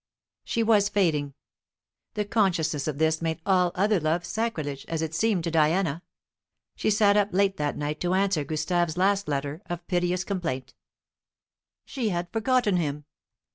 [0.43, 1.35] She was fading.
[2.15, 6.01] The consciousness of this made all other love sacrilege, as it seemed to Diana.
[6.75, 10.73] She sat up late that night to answer Gustave's last letter of piteous complaint.
[11.85, 13.05] "She had forgotten him.